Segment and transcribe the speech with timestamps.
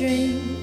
[0.00, 0.56] dream.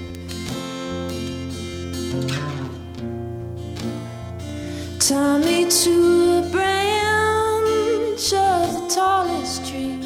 [4.98, 5.94] Tie me to
[6.40, 10.00] a branch of the tallest tree.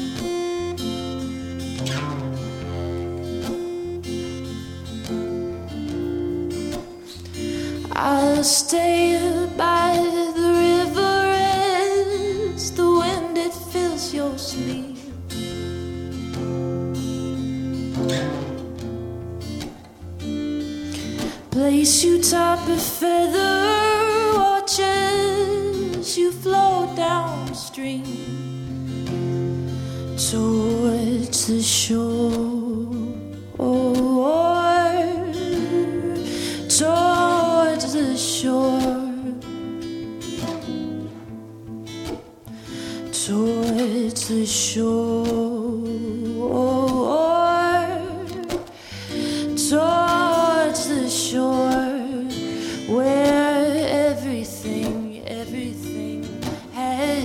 [7.92, 9.16] I'll stay
[9.56, 9.96] by
[10.36, 11.16] the river
[12.52, 14.92] as the wind it fills your sleeve.
[21.52, 28.06] Place you top a feather, watch as you float downstream
[30.16, 32.88] towards the shore.
[36.78, 39.12] Towards the shore.
[43.12, 45.82] Towards the shore.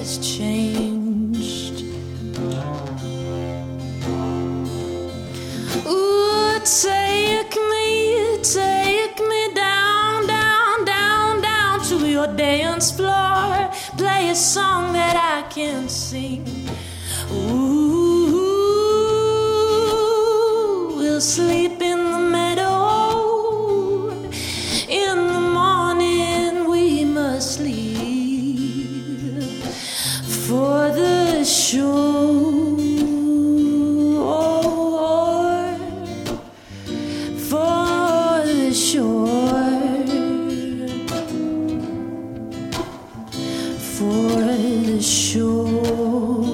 [0.07, 1.83] Has changed.
[5.85, 13.69] Ooh, take me, take me down, down, down, down to your dance floor.
[13.97, 16.45] Play a song that I can sing.
[17.33, 17.86] Ooh,
[45.01, 46.46] shore.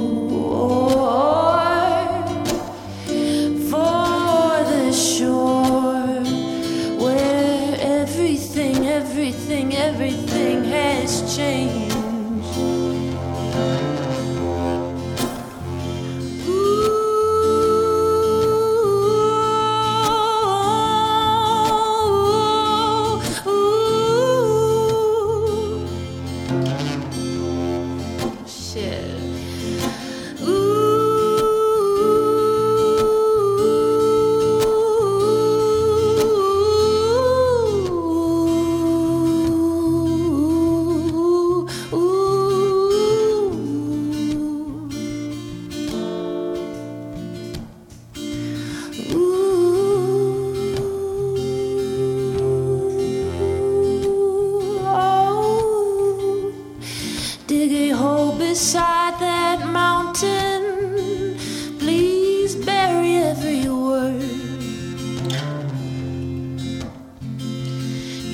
[28.73, 29.12] 谢谢。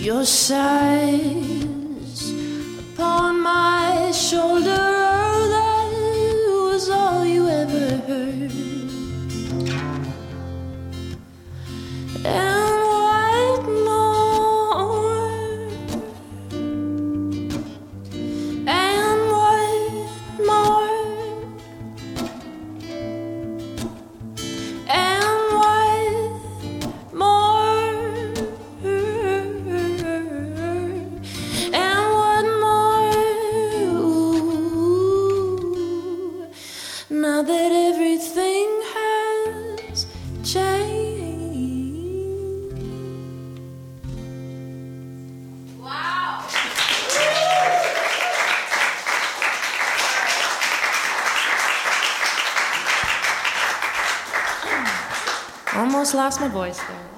[0.10, 1.49] Your sighs
[37.40, 40.06] now that everything has
[40.44, 40.74] changed.
[45.80, 46.44] Wow.
[55.76, 57.09] Almost lost my voice there.